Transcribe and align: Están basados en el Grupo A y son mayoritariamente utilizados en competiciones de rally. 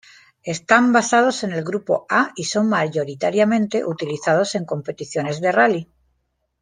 Están 0.41 0.93
basados 0.93 1.43
en 1.43 1.51
el 1.51 1.63
Grupo 1.63 2.07
A 2.09 2.31
y 2.35 2.45
son 2.45 2.67
mayoritariamente 2.69 3.85
utilizados 3.85 4.55
en 4.55 4.65
competiciones 4.65 5.41
de 5.41 5.51
rally. 5.51 5.91